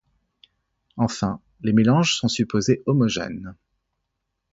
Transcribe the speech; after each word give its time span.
Enfin, 0.97 1.39
les 1.61 1.73
mélanges 1.73 2.15
sont 2.15 2.27
supposés 2.27 2.81
homogènes. 2.87 3.55